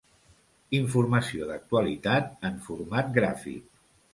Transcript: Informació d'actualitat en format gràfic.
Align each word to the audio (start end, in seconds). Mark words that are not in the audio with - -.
Informació 0.77 1.49
d'actualitat 1.51 2.33
en 2.51 2.59
format 2.69 3.13
gràfic. 3.19 3.71